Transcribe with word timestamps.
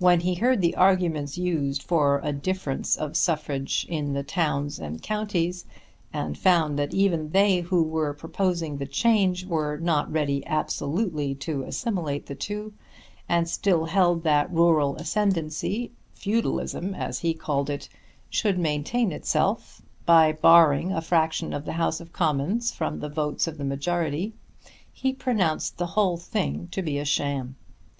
When 0.00 0.18
he 0.18 0.34
heard 0.34 0.60
the 0.60 0.74
arguments 0.74 1.38
used 1.38 1.84
for 1.84 2.20
a 2.24 2.32
difference 2.32 2.96
of 2.96 3.16
suffrage 3.16 3.86
in 3.88 4.12
the 4.12 4.24
towns 4.24 4.80
and 4.80 5.00
counties, 5.00 5.66
and 6.12 6.36
found 6.36 6.76
that 6.80 6.92
even 6.92 7.30
they 7.30 7.60
who 7.60 7.84
were 7.84 8.12
proposing 8.12 8.76
the 8.78 8.86
change 8.88 9.46
were 9.46 9.76
not 9.76 10.10
ready 10.10 10.44
absolutely 10.48 11.36
to 11.36 11.62
assimilate 11.62 12.26
the 12.26 12.34
two 12.34 12.72
and 13.28 13.48
still 13.48 13.84
held 13.84 14.24
that 14.24 14.50
rural 14.52 14.96
ascendancy, 14.96 15.92
feudalism 16.12 16.92
as 16.96 17.20
he 17.20 17.32
called 17.32 17.70
it, 17.70 17.88
should 18.28 18.58
maintain 18.58 19.12
itself 19.12 19.80
by 20.04 20.32
barring 20.32 20.90
a 20.90 21.00
fraction 21.00 21.52
of 21.52 21.64
the 21.66 21.74
House 21.74 22.00
of 22.00 22.12
Commons 22.12 22.72
from 22.72 22.98
the 22.98 23.08
votes 23.08 23.46
of 23.46 23.58
the 23.58 23.64
majority, 23.64 24.32
he 24.92 25.12
pronounced 25.12 25.78
the 25.78 25.86
whole 25.86 26.16
thing 26.16 26.66
to 26.72 26.82
be 26.82 26.98
a 26.98 27.04
sham. 27.04 27.54